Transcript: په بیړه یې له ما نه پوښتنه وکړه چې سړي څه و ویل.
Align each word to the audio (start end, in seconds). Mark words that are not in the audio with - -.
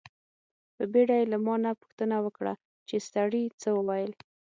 په 0.75 0.83
بیړه 0.91 1.15
یې 1.19 1.25
له 1.31 1.37
ما 1.45 1.55
نه 1.63 1.71
پوښتنه 1.81 2.15
وکړه 2.25 2.53
چې 2.87 2.95
سړي 3.13 3.43
څه 3.61 3.69
و 3.73 3.77
ویل. 3.87 4.11